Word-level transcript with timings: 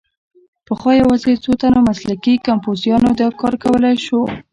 پخوا 0.67 0.91
یوازې 1.01 1.33
څو 1.43 1.51
تنو 1.61 1.79
مسلکي 1.89 2.33
کمپوزرانو 2.47 3.09
دا 3.19 3.27
کار 3.39 3.53
کولای 3.63 3.95
شو. 4.05 4.19